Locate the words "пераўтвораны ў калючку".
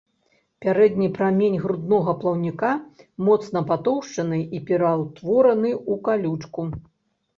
4.71-6.61